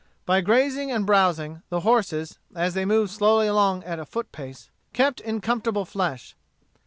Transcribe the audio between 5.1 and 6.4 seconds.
in comfortable flesh.